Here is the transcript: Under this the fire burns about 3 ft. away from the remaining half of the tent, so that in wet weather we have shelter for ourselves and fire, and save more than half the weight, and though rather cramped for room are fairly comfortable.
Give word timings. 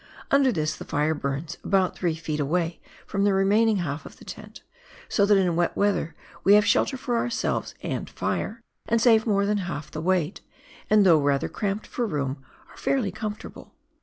Under 0.31 0.51
this 0.51 0.75
the 0.75 0.83
fire 0.83 1.13
burns 1.13 1.59
about 1.63 1.95
3 1.95 2.15
ft. 2.15 2.39
away 2.39 2.79
from 3.05 3.23
the 3.23 3.35
remaining 3.35 3.75
half 3.77 4.03
of 4.03 4.17
the 4.17 4.25
tent, 4.25 4.63
so 5.07 5.27
that 5.27 5.37
in 5.37 5.55
wet 5.55 5.77
weather 5.77 6.15
we 6.43 6.55
have 6.55 6.65
shelter 6.65 6.97
for 6.97 7.17
ourselves 7.17 7.75
and 7.83 8.09
fire, 8.09 8.63
and 8.87 8.99
save 8.99 9.27
more 9.27 9.45
than 9.45 9.59
half 9.59 9.91
the 9.91 10.01
weight, 10.01 10.41
and 10.89 11.05
though 11.05 11.21
rather 11.21 11.47
cramped 11.47 11.85
for 11.85 12.07
room 12.07 12.43
are 12.71 12.77
fairly 12.77 13.11
comfortable. 13.11 13.75